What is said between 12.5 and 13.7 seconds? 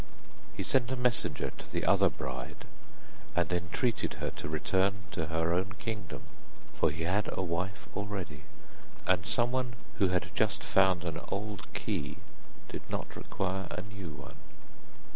did not require